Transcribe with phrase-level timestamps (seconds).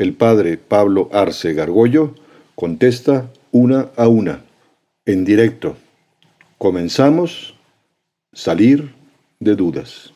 [0.00, 2.14] El padre Pablo Arce Gargollo
[2.54, 4.40] contesta una a una,
[5.04, 5.76] en directo.
[6.56, 7.54] Comenzamos.
[8.32, 8.94] Salir
[9.40, 10.14] de dudas.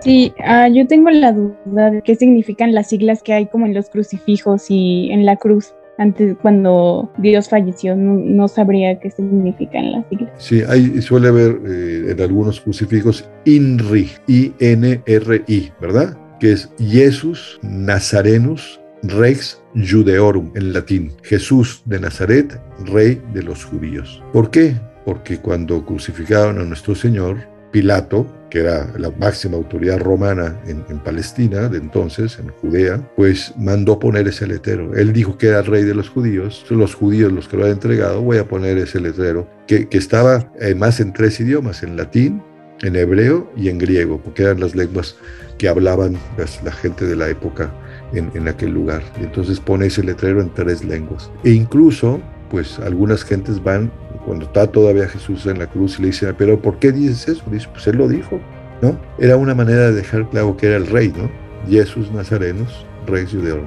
[0.00, 3.74] Sí, ah, yo tengo la duda de qué significan las siglas que hay como en
[3.74, 5.74] los crucifijos y en la cruz.
[5.98, 10.30] Antes, cuando Dios falleció, no, sabría qué significan las siglas.
[10.38, 16.16] Sí, hay, suele haber eh, en algunos crucifijos INRI, I-N-R-I, ¿verdad?
[16.38, 24.22] Que es Jesus Nazarenus Rex Judeorum en latín, Jesús de Nazaret, rey de los judíos.
[24.32, 24.74] ¿Por qué?
[25.04, 27.36] Porque cuando crucificaron a nuestro Señor,
[27.70, 33.98] Pilato, que era la máxima autoridad romana en, Palestina de entonces, en Judea, pues mandó
[33.98, 34.94] poner ese letrero.
[34.94, 37.64] Él dijo que era el rey de los judíos, son los judíos los que lo
[37.64, 41.96] han entregado, voy a poner ese letrero, que, que estaba además en tres idiomas, en
[41.96, 42.42] latín,
[42.84, 45.16] en hebreo y en griego, porque eran las lenguas
[45.58, 46.18] que hablaban
[46.64, 47.72] la gente de la época
[48.12, 49.02] en, aquel lugar.
[49.20, 51.30] entonces pone ese letrero en tres lenguas.
[51.42, 53.90] E incluso, pues algunas gentes van,
[54.24, 57.42] cuando está todavía Jesús en la cruz y le dicen, pero ¿por qué dices eso?
[57.50, 58.40] Dice, pues él lo dijo,
[58.82, 58.98] ¿no?
[59.18, 61.30] Era una manera de dejar claro que era el rey, ¿no?
[61.68, 63.62] Jesús Nazarenos, rey judeo.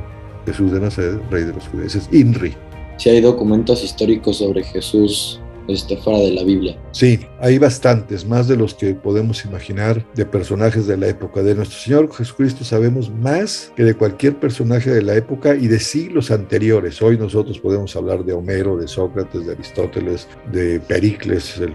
[0.46, 1.94] Jesús de Nazaret, rey de los judíos.
[1.96, 2.56] Es INRI.
[2.98, 6.78] Si hay documentos históricos sobre Jesús este, fuera de la Biblia.
[6.92, 11.44] Sí, hay bastantes, más de los que podemos imaginar de personajes de la época.
[11.44, 15.80] De nuestro Señor Jesucristo sabemos más que de cualquier personaje de la época y de
[15.80, 17.02] siglos anteriores.
[17.02, 21.74] Hoy nosotros podemos hablar de Homero, de Sócrates, de Aristóteles, de Pericles, el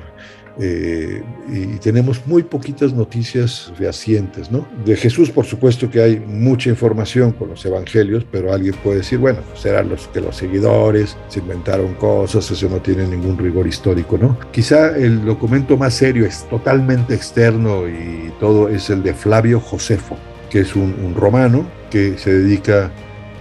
[0.61, 4.67] eh, y tenemos muy poquitas noticias fehacientes, ¿no?
[4.85, 9.19] De Jesús, por supuesto que hay mucha información con los evangelios, pero alguien puede decir,
[9.19, 14.19] bueno, serán los que los seguidores se inventaron cosas, eso no tiene ningún rigor histórico,
[14.19, 14.39] ¿no?
[14.51, 20.19] Quizá el documento más serio es totalmente externo y todo es el de Flavio Josefo,
[20.51, 22.91] que es un, romano que se dedica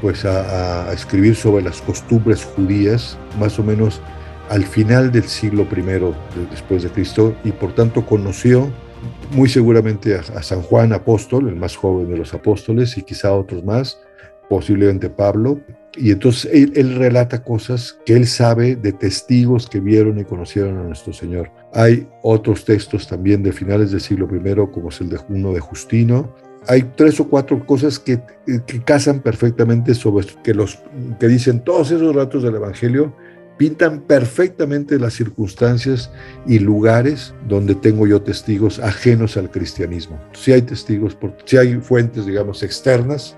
[0.02, 4.02] pues a, a escribir sobre las costumbres judías, más o menos
[4.52, 8.70] al final del siglo I después de Cristo y por tanto conoció
[9.32, 13.64] muy seguramente a, San Juan apóstol, el más joven de los apóstoles y quizá otros
[13.64, 14.02] más,
[14.50, 15.62] posiblemente Pablo.
[15.96, 20.84] Y entonces él, relata cosas que él sabe de testigos que vieron y conocieron a
[20.84, 21.50] nuestro Señor.
[21.74, 25.62] Hay otros textos también de finales del siglo I, como es el de uno de
[25.62, 26.36] Justino,
[26.68, 30.78] hay tres o cuatro cosas que, que, casan perfectamente sobre que los
[31.20, 33.16] que dicen todos esos ratos del Evangelio
[33.62, 36.10] pintan perfectamente las circunstancias
[36.48, 40.20] y lugares donde tengo yo testigos ajenos al cristianismo.
[40.34, 43.38] Si hay testigos, si hay fuentes, digamos, externas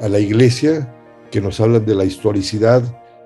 [0.00, 0.90] a la iglesia
[1.30, 2.80] que nos hablan de la historicidad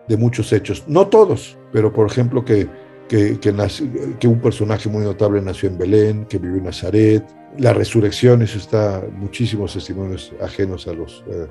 [0.08, 0.82] de muchos hechos.
[0.88, 2.68] No todos, pero por ejemplo que,
[3.06, 7.24] que, un personaje muy notable nació en Belén, que vivió en Nazaret.
[7.58, 11.24] La resurrección, eso está muchísimos testimonios ajenos a los...
[11.28, 11.46] Eh,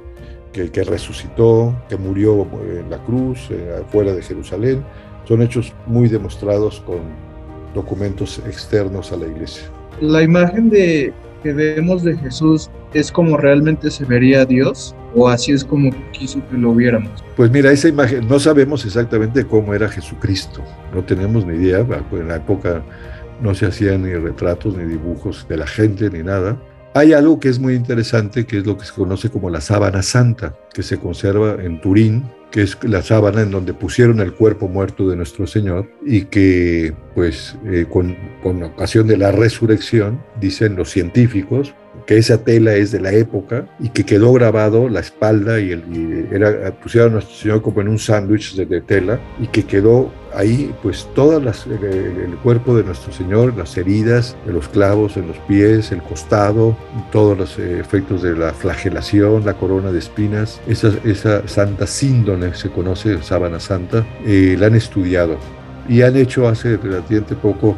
[0.52, 2.48] que, resucitó, que murió
[2.78, 4.84] en la cruz, eh, afuera de Jerusalén.
[5.26, 7.00] Son hechos muy demostrados con
[7.74, 9.64] documentos externos a la iglesia.
[10.02, 11.14] La imagen de,
[11.44, 16.42] que vemos de Jesús es como realmente se vería Dios o así es como quiso
[16.50, 17.24] que lo viéramos.
[17.36, 20.62] Pues mira, esa imagen, no sabemos exactamente cómo era Jesucristo,
[20.94, 22.82] no tenemos ni idea, en la época
[23.41, 26.57] no se hacían ni retratos ni dibujos de la gente ni nada,
[26.94, 30.02] hay algo que es muy interesante, que es lo que se conoce como la sábana
[30.02, 34.68] santa, que se conserva en Turín, que es la sábana en donde pusieron el cuerpo
[34.68, 40.75] muerto de nuestro Señor y que, pues, eh, con, con ocasión de la resurrección, dicen
[40.75, 41.73] los científicos,
[42.12, 46.28] que esa tela es de la época y que quedó grabado la espalda y, el,
[46.30, 50.76] era, pusieron a nuestro Señor como en un sándwich de, tela y que quedó ahí
[50.84, 55.38] pues todo el, el, cuerpo de nuestro Señor, las heridas de los clavos en los
[55.47, 56.76] pies, el costado,
[57.14, 62.53] todos los eh, efectos de la flagelación, la corona de espinas, esa, esa santa síndone
[62.56, 65.38] se conoce, sábana santa, eh, la han estudiado.
[65.88, 67.78] Y han hecho hace relativamente poco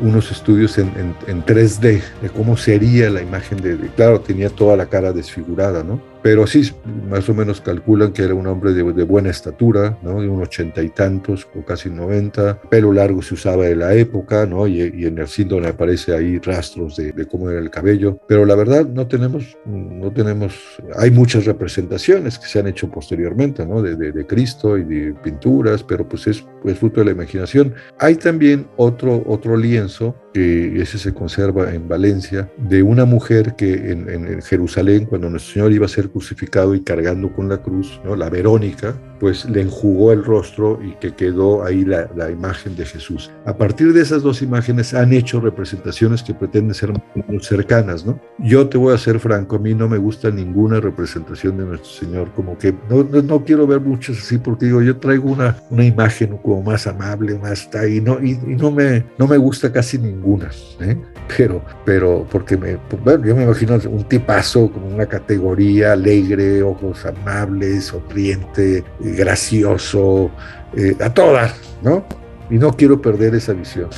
[0.00, 1.14] unos estudios en,
[1.44, 6.00] 3D de cómo sería la imagen de, Claro, tenía toda la cara desfigurada, ¿no?
[6.22, 6.70] Pero sí,
[7.08, 10.20] más o menos calculan que era un hombre de, buena estatura, ¿no?
[10.20, 14.46] de un ochenta y tantos, o casi noventa, pelo largo se usaba en la época,
[14.46, 14.66] ¿no?
[14.66, 18.86] y, en el síndrome aparece ahí rastros de, cómo era el cabello, pero la verdad
[18.86, 20.54] no tenemos, no tenemos,
[20.96, 23.82] hay muchas representaciones que se han hecho posteriormente, ¿no?
[23.82, 27.74] de, de Cristo y de pinturas, pero pues es, es fruto de la imaginación.
[27.98, 33.90] Hay también otro, otro lienzo que ese se conserva en Valencia, de una mujer que
[33.92, 38.00] en, en, Jerusalén, cuando nuestro Señor iba a ser crucificado y cargando con la cruz,
[38.04, 38.16] ¿no?
[38.16, 42.84] la Verónica, pues le enjugó el rostro y que quedó ahí la, la, imagen de
[42.84, 43.30] Jesús.
[43.46, 46.92] A partir de esas dos imágenes han hecho representaciones que pretenden ser
[47.26, 48.20] muy cercanas, ¿no?
[48.38, 51.90] Yo te voy a ser franco, a mí no me gusta ninguna representación de nuestro
[51.90, 55.84] Señor, como que no, no, quiero ver muchas así porque digo, yo traigo una, una
[55.84, 59.72] imagen como más amable, más está y no, y, y no, me, no me gusta
[59.72, 60.50] casi ninguna
[60.80, 60.96] ¿eh?
[61.36, 67.04] pero, pero porque me, bueno, yo me imagino un tipazo como una categoría alegre, ojos
[67.04, 70.30] amables, sonriente, gracioso,
[70.76, 72.04] eh, a todas, ¿no?
[72.50, 73.90] Y no quiero perder esa visión,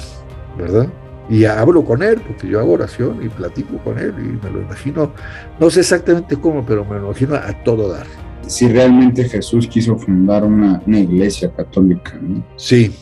[0.58, 0.88] ¿verdad?
[1.28, 4.62] Y hablo con él, porque yo hago oración y platico con él y me lo
[4.62, 5.12] imagino,
[5.60, 8.06] no sé exactamente cómo, pero me lo imagino a todo dar.
[8.46, 12.44] Si realmente Jesús quiso fundar una, una iglesia católica, ¿no?
[12.56, 12.92] Sí,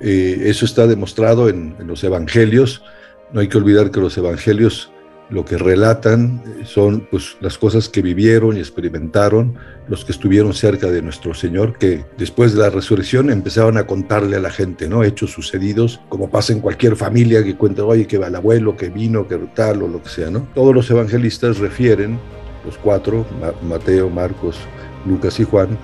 [0.00, 2.82] eh, eso está demostrado en, los evangelios.
[3.32, 4.92] No hay que olvidar que los evangelios
[5.30, 9.56] lo que relatan son pues, las cosas que vivieron y experimentaron
[9.88, 14.36] los que estuvieron cerca de nuestro Señor, que después de la resurrección empezaban a contarle
[14.36, 15.02] a la gente, ¿no?
[15.02, 18.90] Hechos sucedidos, como pasa en cualquier familia que cuenta, oye, que va el abuelo, que
[18.90, 20.46] vino, que tal o lo que sea, ¿no?
[20.54, 22.18] Todos los evangelistas refieren,
[22.64, 23.26] los cuatro,
[23.62, 24.56] Mateo, Marcos,
[25.06, 25.78] Lucas y Juan,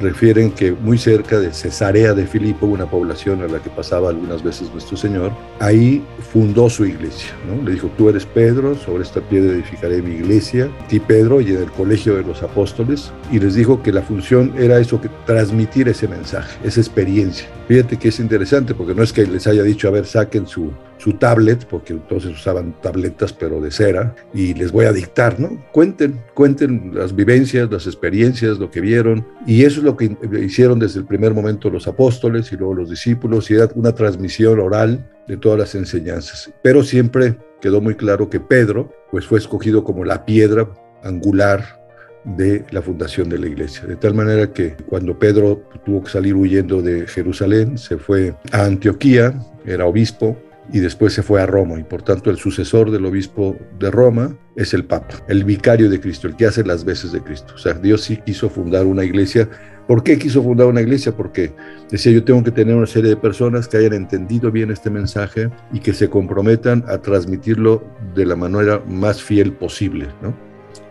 [0.00, 4.42] refieren que muy cerca de Cesarea de Filipo, una población a la que pasaba algunas
[4.42, 7.30] veces nuestro Señor, ahí fundó su iglesia.
[7.46, 7.62] ¿no?
[7.62, 11.62] Le dijo, tú eres Pedro, sobre esta piedra edificaré mi iglesia, ti Pedro, y en
[11.62, 15.88] el colegio de los apóstoles, y les dijo que la función era eso, que transmitir
[15.88, 17.48] ese mensaje, esa experiencia.
[17.68, 20.72] Fíjate que es interesante, porque no es que les haya dicho, a ver, saquen su,
[21.06, 25.64] su tablet, porque entonces usaban tabletas pero de cera, y les voy a dictar, ¿no?
[25.70, 30.80] Cuenten, cuenten las vivencias, las experiencias, lo que vieron, y eso es lo que hicieron
[30.80, 35.08] desde el primer momento los apóstoles y luego los discípulos, y era una transmisión oral
[35.28, 36.50] de todas las enseñanzas.
[36.60, 40.68] Pero siempre quedó muy claro que Pedro, pues fue escogido como la piedra
[41.04, 41.86] angular
[42.24, 43.86] de la fundación de la iglesia.
[43.86, 48.64] De tal manera que cuando Pedro tuvo que salir huyendo de Jerusalén, se fue a
[48.64, 50.36] Antioquía, era obispo,
[50.72, 54.36] y después se fue a Roma y por tanto el sucesor del obispo de Roma
[54.56, 57.54] es el Papa, el vicario de Cristo, el que hace las veces de Cristo.
[57.54, 59.48] O sea, Dios sí quiso fundar una iglesia.
[59.86, 61.16] ¿Por qué quiso fundar una iglesia?
[61.16, 61.52] Porque
[61.90, 65.50] decía yo tengo que tener una serie de personas que hayan entendido bien este mensaje
[65.72, 67.84] y que se comprometan a transmitirlo
[68.14, 70.34] de la manera más fiel posible, ¿no?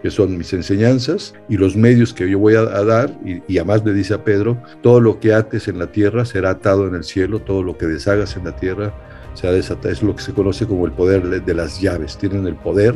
[0.01, 3.83] que son mis enseñanzas y los medios que yo voy a, dar, y, y, además
[3.83, 7.03] le dice a Pedro, todo lo que ates en la tierra será atado en el
[7.03, 8.93] cielo, todo lo que deshagas en la tierra
[9.35, 12.47] se ha desatado, es lo que se conoce como el poder de las llaves, tienen
[12.47, 12.95] el poder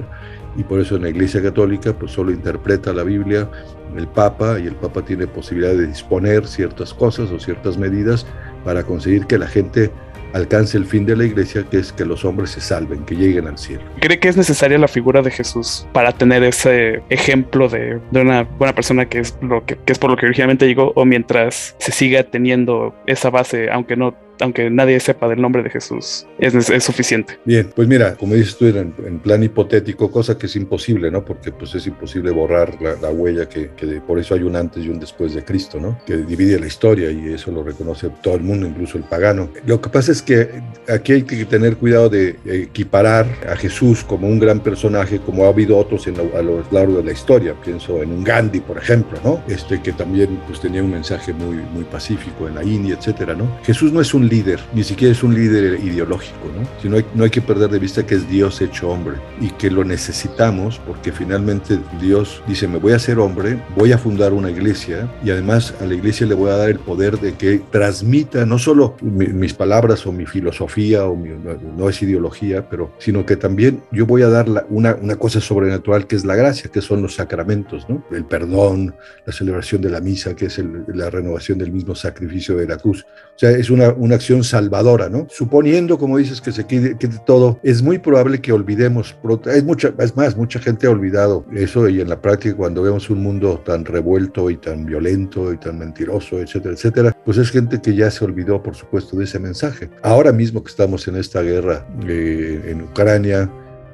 [0.57, 3.47] y por eso en la Iglesia Católica pues solo interpreta la Biblia
[3.95, 8.25] el Papa y el Papa tiene posibilidad de disponer ciertas cosas o ciertas medidas
[8.63, 9.91] para conseguir que la gente
[10.33, 13.47] alcance el fin de la iglesia, que es que los hombres se salven, que lleguen
[13.47, 13.81] al cielo.
[13.99, 18.43] ¿Cree que es necesaria la figura de Jesús para tener ese ejemplo de, de una
[18.43, 21.75] buena persona que es, lo que, que es por lo que originalmente llegó, o mientras
[21.79, 26.83] se siga teniendo esa base, aunque no aunque nadie sepa del nombre de Jesús, es,
[26.83, 27.37] suficiente.
[27.45, 31.25] Bien, pues mira, como dices tú, en, plan hipotético, cosa que es imposible, ¿no?
[31.25, 33.69] Porque pues es imposible borrar la, la huella que,
[34.05, 35.99] por eso hay un antes y un después de Cristo, ¿no?
[36.05, 39.49] Que divide la historia y eso lo reconoce todo el mundo, incluso el pagano.
[39.65, 40.49] Lo que pasa es que
[40.87, 45.49] aquí hay que tener cuidado de equiparar a Jesús como un gran personaje, como ha
[45.49, 47.53] habido otros a lo largo de la historia.
[47.63, 49.43] Pienso en un Gandhi, por ejemplo, ¿no?
[49.47, 53.49] Este que también pues tenía un mensaje muy, muy pacífico en la India, etcétera, ¿no?
[53.63, 56.67] Jesús no es un líder, ni siquiera es un líder ideológico, ¿no?
[56.81, 59.69] Sino hay, no hay que perder de vista que es Dios hecho hombre y que
[59.69, 64.49] lo necesitamos porque finalmente Dios dice, me voy a hacer hombre, voy a fundar una
[64.49, 68.45] iglesia y además a la iglesia le voy a dar el poder de que transmita
[68.45, 71.29] no solo mi, mis palabras o mi filosofía o mi,
[71.77, 75.41] no es ideología, pero sino que también yo voy a dar la, una, una cosa
[75.41, 78.03] sobrenatural que es la gracia, que son los sacramentos, ¿no?
[78.11, 78.95] El perdón,
[79.25, 82.77] la celebración de la misa, que es el, la renovación del mismo sacrificio de la
[82.77, 83.05] cruz.
[83.35, 85.27] O sea, es una, una acción salvadora, ¿no?
[85.29, 86.95] Suponiendo, como dices, que se quede,
[87.25, 91.87] todo, es muy probable que olvidemos, es, mucha, es más, mucha gente ha olvidado eso
[91.89, 95.79] y en la práctica cuando vemos un mundo tan revuelto y tan violento y tan
[95.79, 99.89] mentiroso, etcétera, etcétera, pues es gente que ya se olvidó, por supuesto, de ese mensaje.
[100.03, 103.49] Ahora mismo que estamos en esta guerra eh, en Ucrania,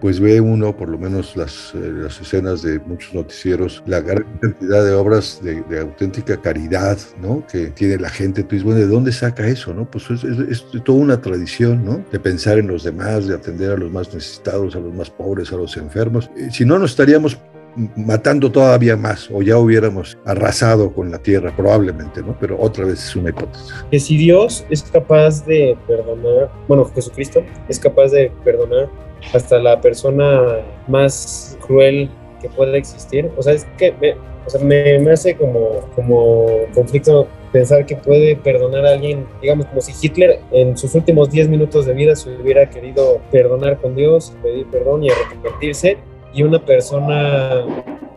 [0.05, 4.23] pues ve uno, por lo menos las, eh, las escenas de muchos noticieros, la gran
[4.39, 7.43] cantidad de obras de, auténtica caridad, ¿no?
[7.47, 8.43] Que tiene la gente.
[8.43, 9.89] Dices, bueno, ¿de dónde saca eso, no?
[9.89, 10.37] Pues es, es,
[10.73, 12.05] es toda una tradición, ¿no?
[12.11, 15.51] De pensar en los demás, de atender a los más necesitados, a los más pobres,
[15.51, 16.29] a los enfermos.
[16.37, 17.39] Eh, si no, nos estaríamos
[17.95, 22.37] matando todavía más o ya hubiéramos arrasado con la tierra, probablemente, ¿no?
[22.39, 23.73] Pero otra vez es una hipótesis.
[23.89, 28.87] Que si Dios es capaz de perdonar, bueno, Jesucristo es capaz de perdonar
[29.33, 32.09] hasta la persona más cruel
[32.41, 34.13] que pueda existir, o sea, es que me,
[34.45, 39.65] o sea, me, me hace como, como conflicto pensar que puede perdonar a alguien, digamos,
[39.67, 43.95] como si Hitler en sus últimos 10 minutos de vida se hubiera querido perdonar con
[43.95, 45.97] Dios, pedir perdón y arrepentirse,
[46.33, 47.65] y una persona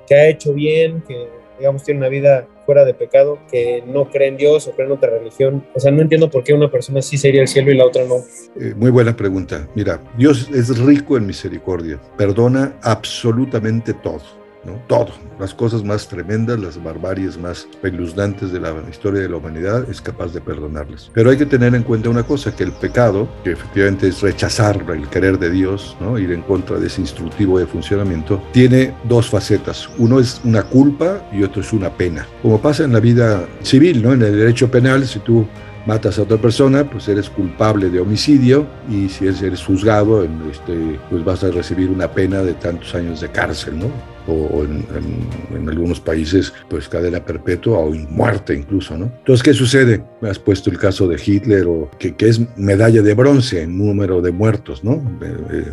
[0.06, 1.28] que ha hecho bien, que
[1.58, 4.92] digamos tiene una vida fuera de pecado, que no cree en Dios o cree en
[4.92, 5.64] otra religión.
[5.74, 8.04] O sea, no entiendo por qué una persona sí sería el cielo y la otra
[8.04, 8.16] no.
[8.60, 9.66] Eh, muy buena pregunta.
[9.74, 14.20] Mira, Dios es rico en misericordia, perdona absolutamente todo.
[14.64, 14.80] ¿No?
[14.86, 19.88] Todo, las cosas más tremendas, las barbaries más peluznantes de la historia de la humanidad,
[19.88, 21.10] es capaz de perdonarles.
[21.14, 24.84] Pero hay que tener en cuenta una cosa, que el pecado, que efectivamente es rechazar
[24.88, 26.18] el querer de Dios, ¿no?
[26.18, 29.88] ir en contra de ese instructivo de funcionamiento, tiene dos facetas.
[29.98, 32.26] Uno es una culpa y otro es una pena.
[32.42, 34.12] Como pasa en la vida civil, ¿no?
[34.12, 35.46] en el derecho penal, si tú
[35.86, 41.24] matas a otra persona, pues eres culpable de homicidio y si eres juzgado, este, pues
[41.24, 43.86] vas a recibir una pena de tantos años de cárcel, ¿no?
[44.28, 49.06] O en, en, en, algunos países, pues cadena perpetua o muerte incluso, ¿no?
[49.06, 50.02] Entonces, ¿qué sucede?
[50.22, 54.20] Has puesto el caso de Hitler, o que, que es medalla de bronce en número
[54.20, 55.02] de muertos, ¿no?
[55.22, 55.72] Eh,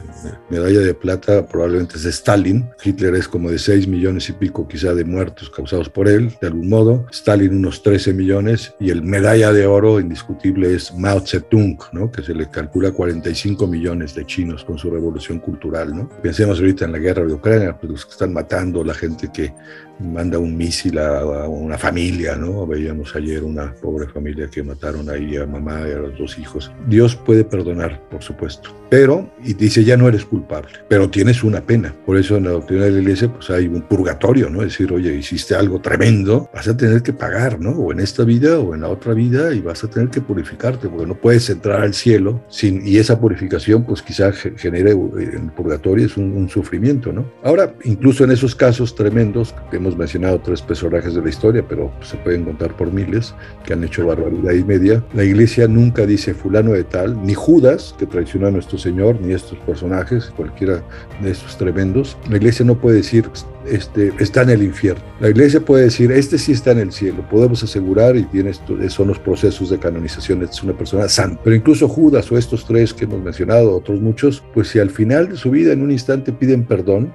[0.50, 2.68] medalla de plata probablemente es Stalin.
[2.84, 6.48] Hitler es como de 6 millones y pico quizá de muertos causados por él, de
[6.48, 7.06] algún modo.
[7.12, 12.12] Stalin unos 13 millones y el medalla de oro indiscutible es Mao Zedong, ¿no?
[12.12, 16.10] Que se le calcula 45 millones de chinos con su revolución cultural, ¿no?
[16.22, 18.45] Pensemos ahorita en la guerra de Ucrania, pues los que están matando,
[18.84, 19.54] la gente que
[20.00, 22.66] manda un misil a, a, una familia, ¿no?
[22.68, 26.72] Veíamos ayer una pobre familia que mataron ahí a mamá y a los dos hijos.
[26.88, 31.62] Dios puede perdonar, por supuesto, pero, y dice, ya no eres culpable, pero tienes una
[31.62, 31.94] pena.
[32.06, 34.62] Por eso en la doctrina de la iglesia, pues hay un purgatorio, ¿no?
[34.62, 37.72] Es decir, oye, hiciste algo tremendo, vas a tener que pagar, ¿no?
[37.72, 40.88] O en esta vida o en la otra vida y vas a tener que purificarte,
[40.88, 45.52] porque no puedes entrar al cielo sin, y esa purificación, pues quizá genere en el
[45.52, 47.26] purgatorio es un, un sufrimiento, ¿no?
[47.44, 51.92] Ahora, incluso en esos casos tremendos que hemos mencionado tres personajes de la historia, pero
[52.02, 55.04] se pueden contar por miles que han hecho barbaridad y media.
[55.14, 59.34] La iglesia nunca dice fulano de tal, ni Judas, que traicionó a nuestro Señor, ni
[59.34, 60.84] estos personajes, cualquiera
[61.22, 62.18] de estos tremendos.
[62.30, 63.30] La iglesia no puede decir
[63.68, 65.04] este, está en el infierno.
[65.20, 68.78] La iglesia puede decir, este sí está en el cielo, podemos asegurar y tiene esto,
[68.90, 71.42] son los procesos de canonización, es una persona santa.
[71.44, 75.30] Pero incluso Judas o estos tres que hemos mencionado, otros muchos, pues si al final
[75.30, 77.14] de su vida en un instante piden perdón,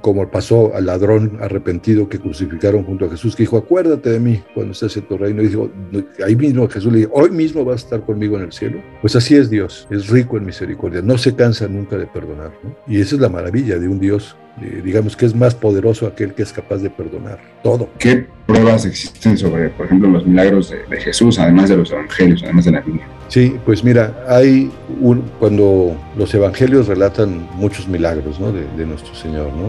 [0.00, 4.42] como pasó al ladrón arrepentido que crucificaron junto a Jesús, que dijo, acuérdate de mí
[4.54, 5.42] cuando estés en tu reino.
[5.42, 5.70] Y dijo,
[6.24, 8.80] ahí mismo Jesús le dijo, hoy mismo vas a estar conmigo en el cielo.
[9.00, 12.52] Pues así es Dios, es rico en misericordia, no se cansa nunca de perdonar.
[12.86, 16.34] Y esa es la maravilla de un Dios eh, digamos que es más poderoso aquel
[16.34, 17.88] que es capaz de perdonar todo.
[17.98, 22.42] ¿Qué pruebas existen sobre, por ejemplo, los milagros de, de Jesús, además de los evangelios,
[22.42, 23.06] además de la Biblia?
[23.30, 28.50] Sí, pues mira, hay un, cuando los evangelios relatan muchos milagros ¿no?
[28.50, 29.68] de, de, nuestro Señor, ¿no?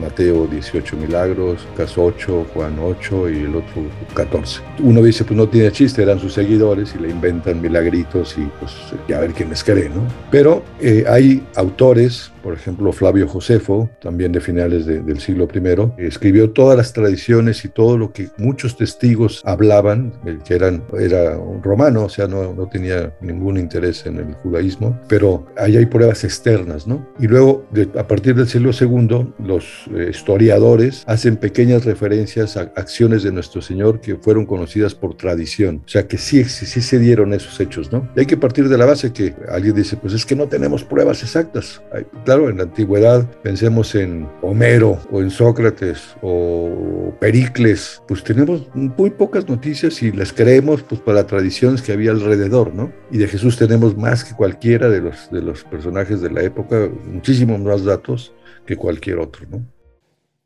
[0.00, 3.82] Mateo 18 milagros, Lucas 8, Juan 8 y el otro
[4.14, 4.60] 14.
[4.80, 8.72] Uno dice, pues no tiene chiste, eran sus seguidores y le inventan milagritos y pues
[9.08, 10.02] ya a ver quién les cree, ¿no?
[10.30, 16.04] Pero eh, hay autores, por ejemplo Flavio Josefo, también de finales de, del siglo I,
[16.04, 20.12] escribió todas las tradiciones y todo lo que muchos testigos hablaban,
[20.44, 25.46] que eran, era romano, o sea, no, no tenía ningún interés en el judaísmo, pero
[25.56, 27.06] ahí hay pruebas externas, ¿no?
[27.18, 32.72] Y luego, de, a partir del siglo II, los eh, historiadores hacen pequeñas referencias a
[32.76, 36.98] acciones de nuestro Señor que fueron conocidas por tradición, o sea, que sí, sí, se
[36.98, 38.08] dieron esos hechos, ¿no?
[38.16, 40.84] Y hay que partir de la base que alguien dice, pues es que no tenemos
[40.84, 41.82] pruebas exactas.
[42.24, 49.10] Claro, en la antigüedad, pensemos en Homero o en Sócrates o Pericles, pues tenemos muy
[49.10, 52.92] pocas noticias y las creemos pues para tradiciones que había alrededor, ¿no?
[53.10, 56.88] Y de Jesús tenemos más que cualquiera de los, de los personajes de la época,
[57.06, 58.32] muchísimos más datos
[58.66, 59.73] que cualquier otro, ¿no?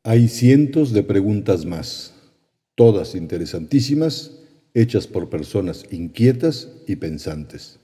[0.03, 2.13] Hay cientos de preguntas más,
[2.75, 4.39] todas interesantísimas,
[4.73, 7.81] hechas por personas inquietas y pensantes.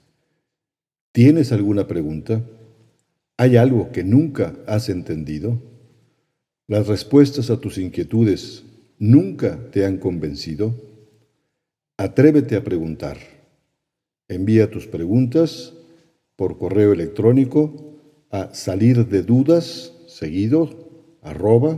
[1.12, 2.42] ¿Tienes alguna pregunta?
[3.36, 5.62] ¿Hay algo que nunca has entendido?
[6.68, 8.64] ¿Las respuestas a tus inquietudes
[8.98, 10.74] nunca te han convencido?
[11.98, 13.18] Atrévete a preguntar.
[14.30, 15.74] Envía tus preguntas
[16.38, 18.00] por correo electrónico
[18.32, 21.78] a salir de dudas seguido arroba